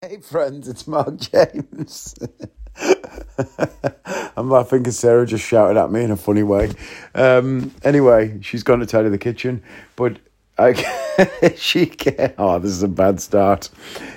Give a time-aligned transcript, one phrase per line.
[0.00, 2.14] Hey friends, it's Mark James.
[4.36, 6.70] I'm laughing because Sarah just shouted at me in a funny way.
[7.16, 9.60] Um, anyway, she's gone to tidy the kitchen,
[9.96, 10.18] but
[10.56, 10.74] I
[11.56, 11.90] she
[12.38, 13.70] Oh, this is a bad start.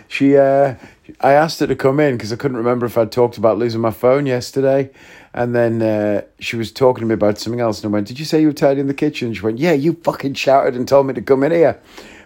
[0.08, 0.76] She, uh,
[1.20, 3.82] I asked her to come in because I couldn't remember if I'd talked about losing
[3.82, 4.92] my phone yesterday,
[5.34, 8.20] and then uh, she was talking to me about something else, and I went, "Did
[8.20, 11.08] you say you were tidying the kitchen?" She went, "Yeah, you fucking shouted and told
[11.08, 11.82] me to come in here."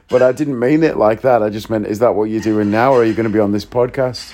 [0.08, 1.42] But I didn't mean it like that.
[1.42, 3.40] I just meant, is that what you're doing now, or are you going to be
[3.40, 4.32] on this podcast?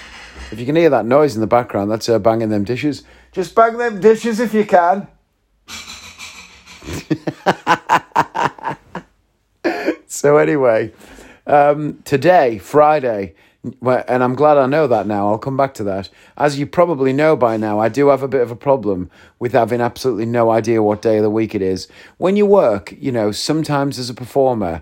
[0.51, 3.03] If you can hear that noise in the background, that's her banging them dishes.
[3.31, 5.07] Just bang them dishes if you can.
[10.07, 10.91] so anyway,
[11.47, 13.33] um, today, Friday,
[13.63, 15.29] and I'm glad I know that now.
[15.29, 16.09] I'll come back to that.
[16.35, 19.51] As you probably know by now, I do have a bit of a problem with
[19.51, 21.87] having absolutely no idea what day of the week it is.
[22.17, 24.81] When you work, you know, sometimes as a performer,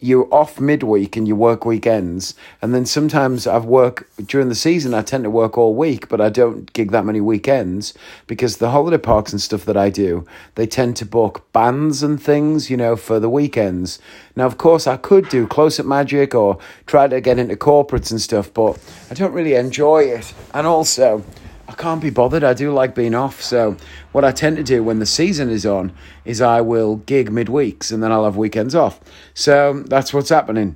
[0.00, 2.34] you're off midweek and you work weekends.
[2.62, 6.20] And then sometimes I've work during the season, I tend to work all week, but
[6.20, 7.94] I don't gig that many weekends
[8.26, 12.20] because the holiday parks and stuff that I do, they tend to book bands and
[12.20, 13.98] things, you know, for the weekends.
[14.34, 18.10] Now, of course, I could do Close Up Magic or try to get into corporates
[18.10, 18.78] and stuff, but
[19.10, 20.32] I don't really enjoy it.
[20.54, 21.22] And also,
[21.70, 22.42] I can't be bothered.
[22.42, 23.40] I do like being off.
[23.40, 23.76] So,
[24.10, 25.92] what I tend to do when the season is on
[26.24, 28.98] is I will gig midweeks and then I'll have weekends off.
[29.34, 30.74] So, that's what's happening.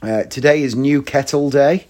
[0.00, 1.88] Uh, today is new kettle day.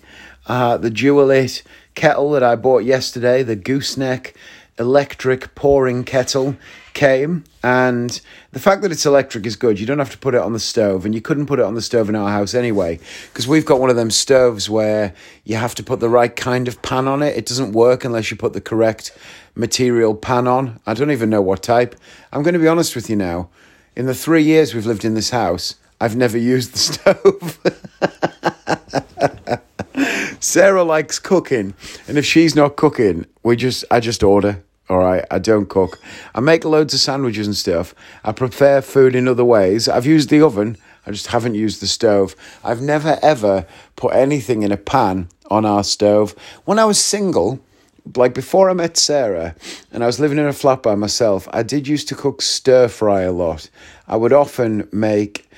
[0.48, 1.62] Uh, the Dualit
[1.94, 4.34] kettle that I bought yesterday, the gooseneck
[4.78, 6.56] electric pouring kettle
[6.94, 8.20] came and
[8.52, 9.78] the fact that it's electric is good.
[9.78, 11.74] You don't have to put it on the stove and you couldn't put it on
[11.74, 15.56] the stove in our house anyway because we've got one of them stoves where you
[15.56, 17.36] have to put the right kind of pan on it.
[17.36, 19.16] It doesn't work unless you put the correct
[19.54, 20.80] material pan on.
[20.86, 21.94] I don't even know what type.
[22.32, 23.48] I'm going to be honest with you now.
[23.96, 27.58] In the three years we've lived in this house i've never used the stove.
[30.40, 31.74] Sarah likes cooking,
[32.06, 34.62] and if she's not cooking, we just I just order.
[34.88, 36.00] All right, I don't cook.
[36.34, 37.94] I make loads of sandwiches and stuff.
[38.24, 39.86] I prepare food in other ways.
[39.86, 40.78] I've used the oven.
[41.06, 42.34] I just haven't used the stove.
[42.64, 43.66] I've never ever
[43.96, 46.34] put anything in a pan on our stove.
[46.64, 47.60] When I was single,
[48.16, 49.54] like before I met Sarah
[49.92, 52.88] and I was living in a flat by myself, I did used to cook stir
[52.88, 53.68] fry a lot.
[54.06, 55.48] I would often make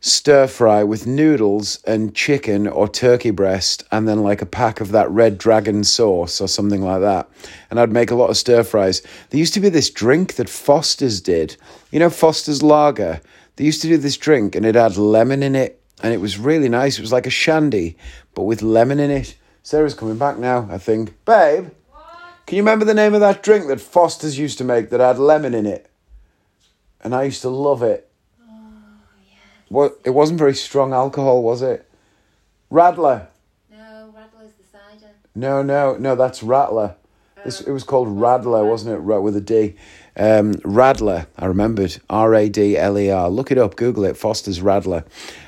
[0.00, 4.92] stir fry with noodles and chicken or turkey breast and then like a pack of
[4.92, 7.28] that red dragon sauce or something like that.
[7.70, 9.02] And i'd make a lot of stir fries.
[9.30, 11.56] There used to be this drink that foster's did.
[11.90, 13.20] You know foster's lager?
[13.56, 16.38] They used to do this drink and it had lemon in it and it was
[16.38, 16.96] really nice.
[16.96, 17.96] It was like a shandy
[18.34, 19.36] but with lemon in it.
[19.64, 21.24] Sarah's coming back now i think.
[21.24, 21.70] Babe
[22.46, 25.18] can you remember the name of that drink that foster's used to make that had
[25.18, 25.90] lemon in it?
[27.00, 28.07] And i used to love it
[29.68, 29.98] what?
[30.04, 31.88] It wasn't very strong alcohol, was it?
[32.70, 33.28] Radler.
[33.70, 35.12] No, Radler's the cider.
[35.34, 36.14] No, no, no.
[36.14, 36.96] That's Rattler.
[37.44, 38.98] This it was called Radler, wasn't it?
[38.98, 39.74] Right with a D.
[40.16, 41.26] Um, Radler.
[41.38, 41.98] I remembered.
[42.10, 43.30] R A D L E R.
[43.30, 43.76] Look it up.
[43.76, 44.16] Google it.
[44.16, 45.04] Foster's Radler.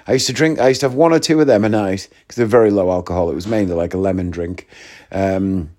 [0.07, 0.59] I used to drink.
[0.59, 2.91] I used to have one or two of them a night because they're very low
[2.91, 3.31] alcohol.
[3.31, 4.69] It was mainly like a lemon drink.
[5.11, 5.71] Um,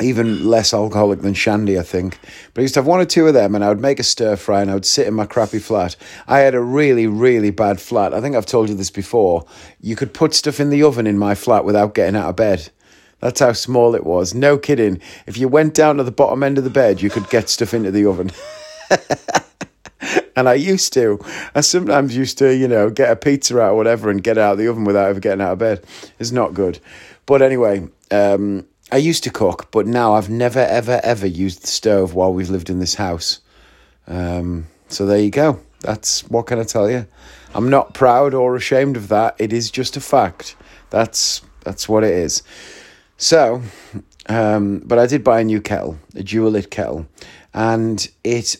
[0.00, 2.18] even less alcoholic than shandy, I think.
[2.52, 4.04] But I used to have one or two of them, and I would make a
[4.04, 5.96] stir fry, and I would sit in my crappy flat.
[6.26, 8.12] I had a really, really bad flat.
[8.12, 9.46] I think I've told you this before.
[9.80, 12.70] You could put stuff in the oven in my flat without getting out of bed.
[13.20, 14.34] That's how small it was.
[14.34, 15.00] No kidding.
[15.26, 17.72] If you went down to the bottom end of the bed, you could get stuff
[17.72, 18.32] into the oven.
[20.36, 21.18] and I used to.
[21.54, 24.52] I sometimes used to, you know, get a pizza out or whatever and get out
[24.52, 25.84] of the oven without ever getting out of bed.
[26.18, 26.80] It's not good.
[27.26, 31.68] But anyway, um, I used to cook, but now I've never, ever, ever used the
[31.68, 33.40] stove while we've lived in this house.
[34.06, 35.60] Um, so there you go.
[35.80, 37.06] That's what can I tell you?
[37.54, 39.36] I'm not proud or ashamed of that.
[39.38, 40.56] It is just a fact.
[40.90, 42.42] That's that's what it is.
[43.16, 43.62] So,
[44.28, 47.06] um, but I did buy a new kettle, a Dualit kettle,
[47.52, 48.56] and it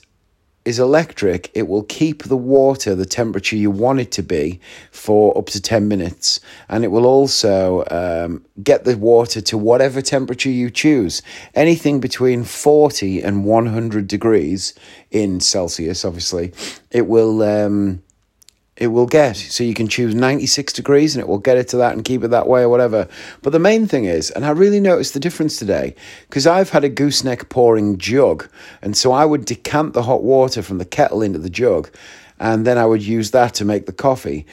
[0.65, 4.61] is electric, it will keep the water the temperature you want it to be
[4.91, 6.41] for up to 10 minutes.
[6.69, 11.23] And it will also um, get the water to whatever temperature you choose.
[11.55, 14.75] Anything between 40 and 100 degrees
[15.11, 16.53] in Celsius, obviously,
[16.91, 17.43] it will.
[17.43, 18.03] Um,
[18.77, 19.37] it will get.
[19.37, 22.25] So you can choose 96 degrees and it will get it to that and keep
[22.25, 23.09] it that way or whatever.
[23.43, 25.95] But the main thing is, and I really noticed the difference today,
[26.29, 28.49] because I've had a gooseneck pouring jug.
[28.83, 31.91] And so I would decant the hot water from the kettle into the jug
[32.39, 34.47] and then I would use that to make the coffee.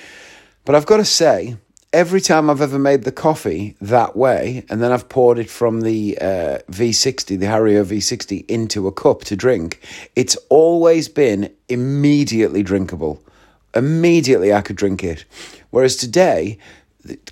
[0.66, 1.58] But I've got to say,
[1.92, 5.82] every time I've ever made the coffee that way, and then I've poured it from
[5.82, 9.82] the uh, V60, the Hario V60, into a cup to drink,
[10.16, 13.22] it's always been immediately drinkable
[13.76, 15.26] immediately I could drink it.
[15.70, 16.58] Whereas today,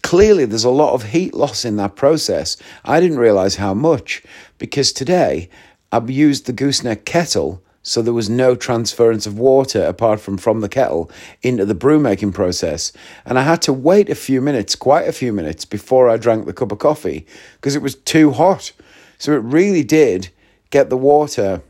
[0.01, 2.57] clearly there's a lot of heat loss in that process.
[2.86, 4.24] I didn't realize how much
[4.57, 5.50] because today
[5.91, 10.62] I've used the gooseneck kettle so there was no transference of water apart from from
[10.62, 11.09] the kettle
[11.41, 12.91] into the brew making process
[13.25, 16.45] and i had to wait a few minutes quite a few minutes before i drank
[16.45, 17.25] the cup of coffee
[17.56, 18.71] because it was too hot
[19.18, 20.30] so it really did
[20.69, 21.62] get the water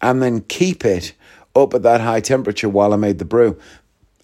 [0.00, 1.12] and then keep it
[1.56, 3.58] up at that high temperature while i made the brew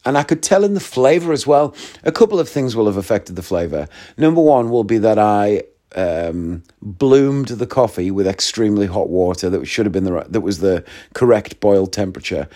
[0.04, 1.74] and I could tell in the flavour as well.
[2.02, 3.88] A couple of things will have affected the flavour.
[4.16, 5.64] Number one will be that I
[5.94, 10.58] um, bloomed the coffee with extremely hot water that should have been the that was
[10.58, 10.84] the
[11.14, 12.48] correct boil temperature.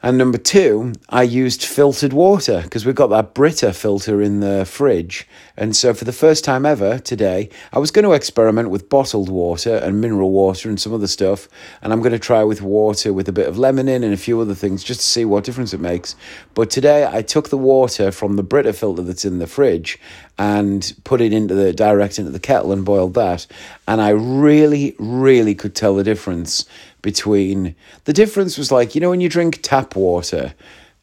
[0.00, 4.64] And number two, I used filtered water because we've got that Brita filter in the
[4.64, 5.26] fridge.
[5.56, 9.28] And so, for the first time ever today, I was going to experiment with bottled
[9.28, 11.48] water and mineral water and some other stuff.
[11.82, 14.16] And I'm going to try with water with a bit of lemon in and a
[14.16, 16.14] few other things just to see what difference it makes.
[16.54, 19.98] But today, I took the water from the Brita filter that's in the fridge
[20.38, 23.48] and put it into the direct into the kettle and boiled that.
[23.88, 26.66] And I really, really could tell the difference
[27.02, 27.74] between
[28.04, 30.54] the difference was like you know when you drink tap water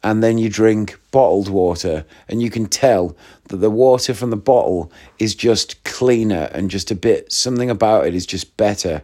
[0.02, 3.16] and then you drink bottled water and you can tell
[3.48, 8.06] that the water from the bottle is just cleaner and just a bit something about
[8.06, 9.02] it is just better.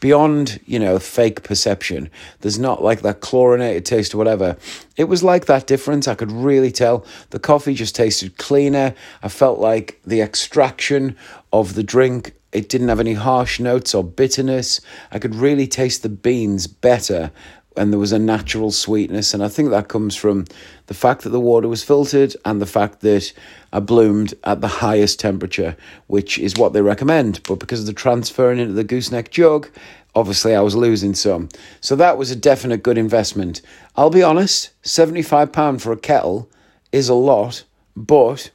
[0.00, 2.10] Beyond you know fake perception
[2.40, 4.56] there's not like that chlorinated taste or whatever.
[4.96, 6.08] It was like that difference.
[6.08, 7.04] I could really tell.
[7.30, 8.94] The coffee just tasted cleaner.
[9.22, 11.16] I felt like the extraction
[11.52, 14.80] of the drink it didn't have any harsh notes or bitterness.
[15.12, 17.30] I could really taste the beans better
[17.76, 19.32] and there was a natural sweetness.
[19.32, 20.46] And I think that comes from
[20.86, 23.32] the fact that the water was filtered and the fact that
[23.72, 25.76] I bloomed at the highest temperature,
[26.08, 27.40] which is what they recommend.
[27.44, 29.68] But because of the transferring into the gooseneck jug,
[30.14, 31.48] obviously I was losing some.
[31.80, 33.62] So that was a definite good investment.
[33.96, 36.50] I'll be honest, £75 for a kettle
[36.90, 37.62] is a lot,
[37.94, 38.50] but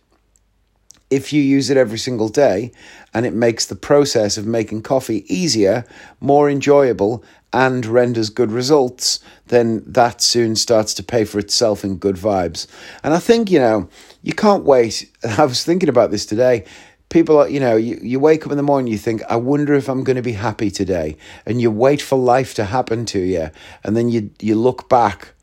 [1.15, 2.73] if you use it every single day
[3.13, 5.85] and it makes the process of making coffee easier,
[6.19, 7.23] more enjoyable,
[7.53, 12.67] and renders good results, then that soon starts to pay for itself in good vibes.
[13.01, 13.88] And I think, you know,
[14.23, 15.09] you can't wait.
[15.38, 16.65] I was thinking about this today.
[17.07, 19.73] People are, you know, you, you wake up in the morning, you think, I wonder
[19.73, 21.15] if I'm going to be happy today.
[21.45, 23.51] And you wait for life to happen to you.
[23.85, 25.34] And then you, you look back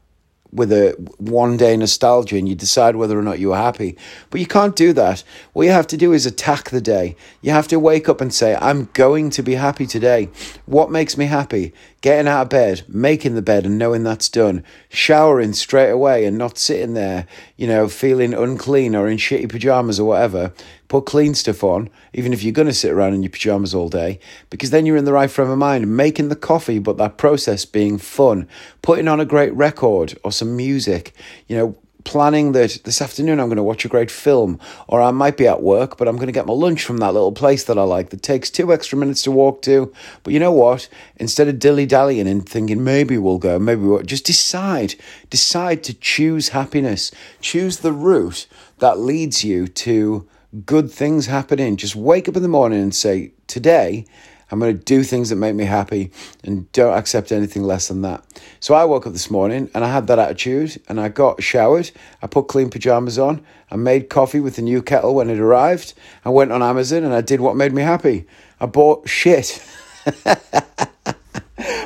[0.52, 3.96] with a one day nostalgia and you decide whether or not you are happy.
[4.30, 5.24] But you can't do that.
[5.54, 7.16] What you have to do is attack the day.
[7.40, 10.28] You have to wake up and say, I'm going to be happy today.
[10.66, 11.72] What makes me happy?
[12.02, 16.36] Getting out of bed, making the bed and knowing that's done, showering straight away and
[16.36, 17.26] not sitting there,
[17.56, 20.52] you know, feeling unclean or in shitty pajamas or whatever.
[20.92, 23.88] Put clean stuff on, even if you're going to sit around in your pajamas all
[23.88, 25.96] day, because then you're in the right frame of mind.
[25.96, 28.46] Making the coffee, but that process being fun.
[28.82, 31.14] Putting on a great record or some music,
[31.48, 35.12] you know, planning that this afternoon I'm going to watch a great film, or I
[35.12, 37.64] might be at work, but I'm going to get my lunch from that little place
[37.64, 39.94] that I like that takes two extra minutes to walk to.
[40.22, 40.90] But you know what?
[41.16, 44.96] Instead of dilly dallying and thinking maybe we'll go, maybe we'll just decide,
[45.30, 48.46] decide to choose happiness, choose the route
[48.80, 50.28] that leads you to
[50.64, 51.76] good things happening.
[51.76, 54.04] Just wake up in the morning and say, today
[54.50, 56.10] I'm going to do things that make me happy
[56.44, 58.22] and don't accept anything less than that.
[58.60, 61.90] So I woke up this morning and I had that attitude and I got showered.
[62.20, 63.42] I put clean pajamas on.
[63.70, 65.94] I made coffee with the new kettle when it arrived.
[66.24, 68.26] I went on Amazon and I did what made me happy.
[68.60, 69.66] I bought shit.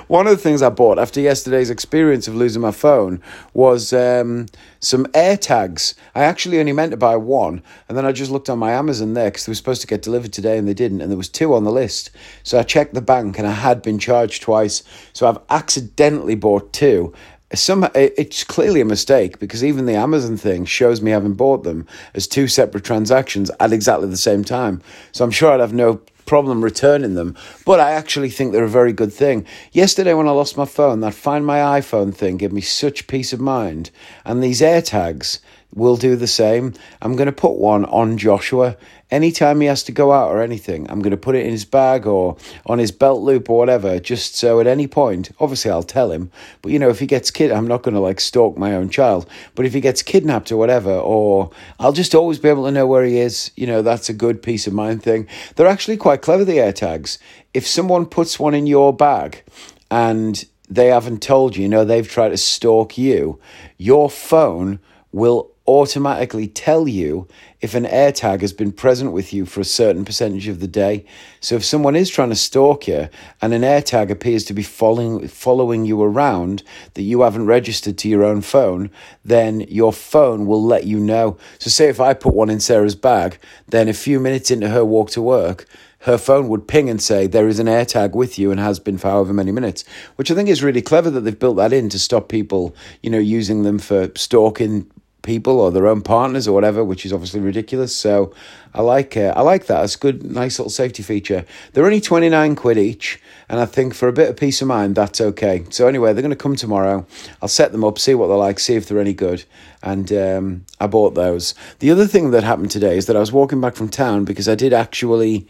[0.09, 3.21] One of the things I bought after yesterday's experience of losing my phone
[3.55, 4.47] was um,
[4.81, 5.95] some AirTags.
[6.15, 9.15] I actually only meant to buy one, and then I just looked on my Amazon
[9.15, 11.29] there because they were supposed to get delivered today and they didn't, and there was
[11.29, 12.11] two on the list.
[12.43, 14.83] So I checked the bank and I had been charged twice.
[15.13, 17.13] So I've accidentally bought two,
[17.55, 21.87] some it's clearly a mistake because even the Amazon thing shows me having bought them
[22.15, 24.83] as two separate transactions at exactly the same time.
[25.13, 28.69] So I'm sure I'd have no problem returning them, but I actually think they're a
[28.69, 29.47] very good thing.
[29.73, 33.33] Yesterday, when I lost my phone, that Find My iPhone thing gave me such peace
[33.33, 33.91] of mind,
[34.25, 35.39] and these AirTags
[35.77, 36.73] will do the same.
[37.01, 38.77] I'm going to put one on Joshua.
[39.11, 41.67] Anytime he has to go out or anything, I'm going to put it in his
[41.67, 45.85] bag or on his belt loop or whatever, just so at any point, obviously I'll
[45.85, 48.59] tell him, but you know, if he gets kid, I'm not going to like stalk
[48.59, 52.49] my own child, but if he gets kidnapped or whatever, or I'll just always be
[52.49, 55.29] able to know where he is, you know, that's a good peace of mind thing.
[55.55, 57.19] They're actually quite clever, the AirTags.
[57.55, 59.45] If someone puts one in your bag
[59.91, 63.39] and they haven't told you, you know, they've tried to stalk you,
[63.77, 64.81] your phone
[65.13, 67.27] will automatically tell you
[67.61, 71.05] if an AirTag has been present with you for a certain percentage of the day.
[71.41, 73.09] So if someone is trying to stalk you
[73.43, 76.63] and an AirTag appears to be following following you around
[76.95, 78.91] that you haven't registered to your own phone,
[79.25, 81.37] then your phone will let you know.
[81.59, 84.85] So say if I put one in Sarah's bag, then a few minutes into her
[84.85, 85.67] walk to work,
[86.01, 88.99] her phone would ping and say there is an AirTag with you and has been
[88.99, 91.89] for however many minutes, which I think is really clever that they've built that in
[91.89, 94.89] to stop people, you know, using them for stalking
[95.27, 97.95] people or their own partners or whatever, which is obviously ridiculous.
[97.95, 98.33] So
[98.73, 99.85] I like uh, I like that.
[99.85, 101.45] It's a good, nice little safety feature.
[101.73, 104.69] They're only twenty nine quid each, and I think for a bit of peace of
[104.69, 105.67] mind, that's okay.
[105.71, 107.07] So anyway, they're going to come tomorrow.
[107.43, 109.45] I'll set them up, see what they're like, see if they're any good,
[109.83, 111.55] and um, I bought those.
[111.81, 114.49] The other thing that happened today is that I was walking back from town because
[114.49, 115.47] I did actually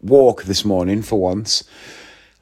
[0.00, 1.64] walk this morning for once,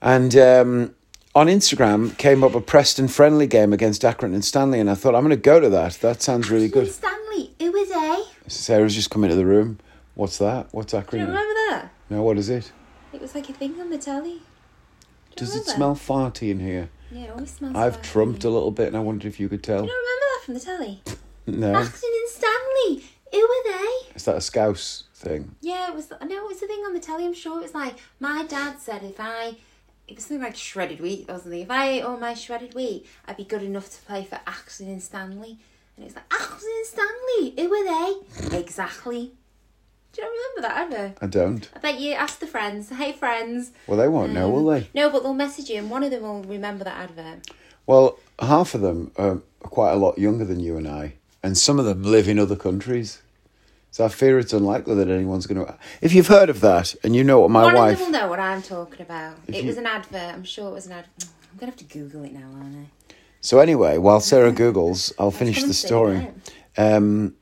[0.01, 0.35] and.
[0.37, 0.95] Um,
[1.35, 5.23] on Instagram came up a Preston friendly game against Accrington Stanley, and I thought I'm
[5.23, 5.95] going to go to that.
[5.95, 6.91] That sounds really good.
[6.91, 8.25] Stanley, who was they?
[8.49, 9.79] Sarah's just come into the room.
[10.15, 10.69] What's that?
[10.73, 11.39] What's Do you remember
[11.71, 11.91] that?
[12.11, 12.73] No, what is it?
[13.13, 14.43] It was like a thing on the telly.
[15.37, 16.91] Do you Does it smell farty in here?
[17.13, 17.77] Yeah, it always smells.
[17.77, 19.85] I've like- trumped a little bit, and I wondered if you could Do tell.
[19.85, 21.03] you not remember that from the telly?
[21.47, 24.15] No, Accrington Stanley, who were they?
[24.15, 25.57] is that a scouse thing?
[25.61, 26.09] Yeah, it was.
[26.11, 27.25] No, it was a thing on the telly.
[27.25, 29.57] I'm sure it was like my dad said if I.
[30.11, 31.61] It was something like shredded wheat or something.
[31.61, 35.01] If I ate all my shredded wheat, I'd be good enough to play for Accrington
[35.01, 35.59] Stanley.
[35.97, 38.59] And it's like Accrington Stanley, who were they?
[38.59, 39.31] exactly.
[40.13, 41.15] Do you remember that ever?
[41.23, 41.71] I don't.
[41.77, 42.89] I bet you ask the friends.
[42.97, 43.71] Hey friends.
[43.87, 44.89] Well, they won't know, will um, they?
[44.95, 47.49] No, but they'll message you, and one of them will remember that advert.
[47.87, 51.79] Well, half of them are quite a lot younger than you and I, and some
[51.79, 53.23] of them live in other countries.
[53.93, 55.77] So I fear it's unlikely that anyone's going to.
[56.01, 57.93] If you've heard of that and you know what my one wife.
[57.95, 59.37] of them will know what I'm talking about.
[59.49, 60.33] it you- was an advert.
[60.35, 61.25] I'm sure it was an advert.
[61.53, 63.15] I'm gonna have to Google it now, aren't I?
[63.41, 66.31] So anyway, while Sarah googles, I'll finish the story.
[66.77, 67.35] Um,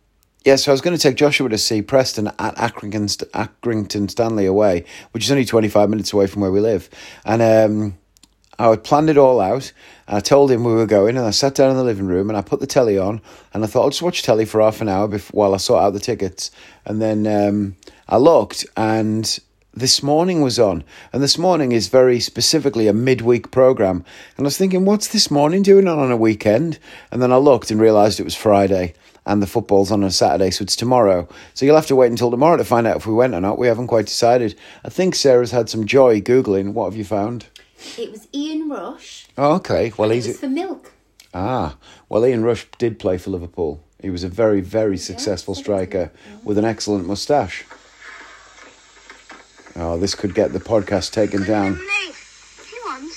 [0.45, 4.47] yeah, so I was going to take Joshua to see Preston at Accrington, Accrington Stanley
[4.47, 6.89] away, which is only 25 minutes away from where we live.
[7.27, 7.99] And um,
[8.59, 9.73] I had planned it all out.
[10.09, 12.37] I told him we were going, and I sat down in the living room and
[12.37, 13.21] I put the telly on,
[13.55, 15.83] and I thought I'll just watch telly for half an hour before, while I sort
[15.83, 16.51] out the tickets.
[16.85, 17.77] And then um,
[18.09, 19.39] I looked, and
[19.75, 24.05] this morning was on, and this morning is very specifically a midweek program.
[24.37, 26.81] And I was thinking, what's this morning doing on on a weekend?
[27.13, 28.95] And then I looked and realised it was Friday.
[29.25, 31.29] And the football's on a Saturday, so it's tomorrow.
[31.53, 33.59] So you'll have to wait until tomorrow to find out if we went or not.
[33.59, 34.59] We haven't quite decided.
[34.85, 36.73] I think Sarah's had some joy Googling.
[36.73, 37.45] What have you found?
[37.99, 39.27] It was Ian Rush.
[39.37, 39.93] Oh, okay.
[39.97, 40.93] Well, It he's was for milk.
[41.35, 41.77] ah.
[42.09, 43.81] Well, Ian Rush did play for Liverpool.
[44.01, 46.11] He was a very, very successful so striker
[46.45, 47.65] with an excellent moustache.
[49.77, 51.73] Oh, this could get the podcast taken down.
[51.75, 52.11] Lemonade.
[52.11, 53.13] If you want.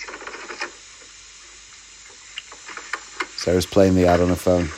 [3.39, 4.69] Sarah's playing the ad on her phone.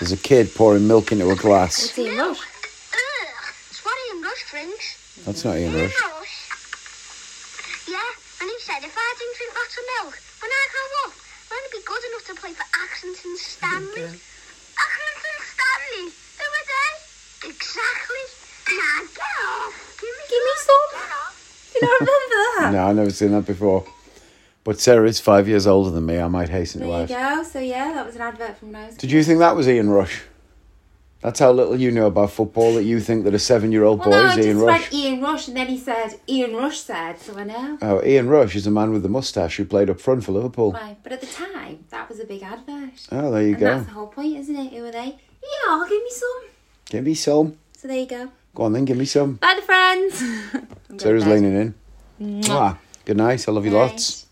[0.00, 1.84] There's a kid pouring milk into a glass.
[1.86, 2.38] It's Ian Rush.
[2.38, 3.28] Ugh.
[3.70, 5.22] It's what Ian Rush drinks.
[5.24, 6.02] That's not Ian Ian Rush.
[6.02, 6.34] Rush?
[7.88, 8.10] Yeah,
[8.42, 11.56] and he said if I didn't drink lots of milk, when I grow up, I'm
[11.56, 14.10] going to be good enough to play for Accrington Stanley.
[14.74, 16.10] Accrington Stanley?
[16.10, 17.45] Who are they?
[17.56, 18.22] Exactly.
[18.68, 19.98] Now get off.
[20.00, 20.86] Give me, Give me some.
[20.92, 21.72] Get off.
[21.74, 22.70] You don't remember that?
[22.72, 23.84] No, I've never seen that before.
[24.64, 26.18] But Sarah is five years older than me.
[26.18, 27.42] I might hasten to There you go.
[27.44, 28.96] So yeah, that was an advert from when I was.
[28.96, 30.22] Did you think that was Ian Rush?
[31.22, 34.16] That's how little you know about football that you think that a seven-year-old Well, boy
[34.16, 34.92] no, I is just Ian read Rush.
[34.92, 37.78] Ian Rush, and then he said Ian Rush said, so I know.
[37.82, 40.72] Oh, Ian Rush is a man with a moustache who played up front for Liverpool.
[40.72, 43.06] Right, but at the time, that was a big advert.
[43.10, 43.66] Oh, there you and go.
[43.66, 44.72] that's the whole point, isn't it?
[44.72, 45.16] Who are they?
[45.42, 46.45] Yeah, I'll give me some.
[46.90, 47.56] Give me some.
[47.76, 48.30] So there you go.
[48.54, 49.34] Go on then, give me some.
[49.34, 50.22] Bye, the friends.
[51.02, 51.74] Sarah's leaning in.
[52.42, 52.78] Mwah.
[53.04, 53.46] Good night.
[53.48, 53.78] I love you Night.
[53.92, 54.26] lots.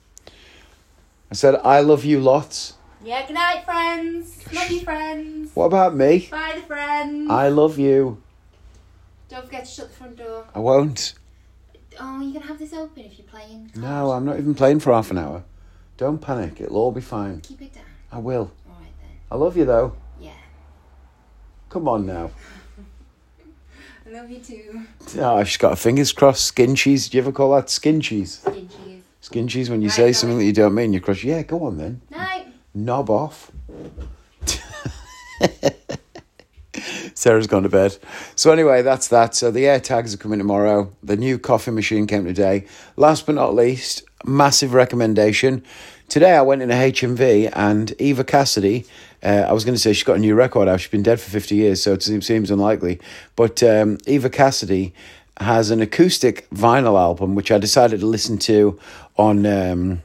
[1.31, 2.75] I said I love you lots.
[3.05, 4.51] Yeah, good night, friends.
[4.53, 5.51] Love you, friends.
[5.55, 6.29] What about me?
[6.31, 7.31] Bye, the friends.
[7.31, 8.23] I love you.
[9.29, 10.47] Don't forget to shut the front door.
[10.55, 11.15] I won't.
[12.01, 13.71] Oh, you're gonna have this open if you're playing.
[13.77, 15.45] No, I'm not even playing for half an hour.
[15.97, 16.61] Don't panic.
[16.61, 17.41] It'll all be fine.
[17.43, 17.85] Keep it down.
[18.11, 18.51] I will.
[18.69, 19.11] All right then.
[19.31, 19.95] I love you though.
[21.75, 22.31] Come on now.
[24.07, 24.83] I love you too.
[25.19, 26.45] Oh, she's got her fingers crossed.
[26.45, 27.09] Skin cheese.
[27.09, 28.39] Do you ever call that skin cheese?
[28.39, 29.03] Skin cheese.
[29.21, 30.15] Skin cheese when you Right, say right.
[30.15, 30.93] something that you don't mean.
[30.93, 31.25] You cross.
[31.25, 32.01] Yeah, go on then.
[32.13, 32.47] Night.
[32.75, 33.51] Knob off.
[37.15, 37.99] Sarah's gone to bed.
[38.37, 39.35] So anyway, that's that.
[39.35, 40.93] So the air tags are coming tomorrow.
[41.03, 42.67] The new coffee machine came today.
[42.97, 45.65] Last but not least, massive recommendation.
[46.09, 48.85] Today I went in a HMV and Eva Cassidy.
[49.23, 50.81] Uh, I was going to say she's got a new record out.
[50.81, 53.01] She's been dead for fifty years, so it seems, seems unlikely.
[53.37, 54.95] But um, Eva Cassidy
[55.39, 58.79] has an acoustic vinyl album, which I decided to listen to
[59.17, 60.03] on um,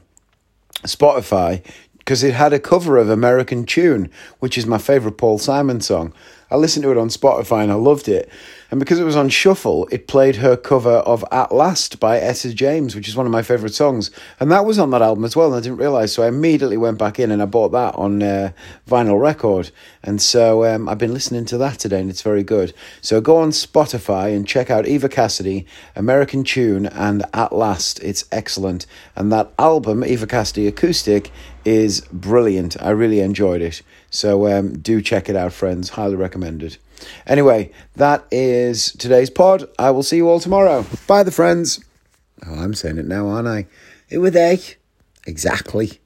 [0.82, 1.64] Spotify
[1.98, 6.12] because it had a cover of American Tune, which is my favourite Paul Simon song.
[6.50, 8.28] I listened to it on Spotify and I loved it.
[8.70, 12.54] And because it was on shuffle, it played her cover of At Last by Etta
[12.54, 14.12] James, which is one of my favourite songs.
[14.38, 16.12] And that was on that album as well, and I didn't realise.
[16.12, 18.52] So I immediately went back in and I bought that on uh,
[18.88, 19.72] vinyl record.
[20.04, 22.72] And so um, I've been listening to that today, and it's very good.
[23.00, 28.00] So go on Spotify and check out Eva Cassidy, American Tune, and At Last.
[28.04, 28.86] It's excellent.
[29.16, 31.32] And that album, Eva Cassidy Acoustic,
[31.64, 32.80] is brilliant.
[32.80, 33.82] I really enjoyed it.
[34.10, 35.90] So um, do check it out, friends.
[35.90, 36.78] Highly recommended.
[37.26, 39.68] Anyway, that is today's pod.
[39.78, 40.84] I will see you all tomorrow.
[41.06, 41.82] Bye, the friends.
[42.46, 43.66] Oh, I'm saying it now, aren't I?
[44.08, 44.58] Who were they?
[45.26, 45.99] Exactly.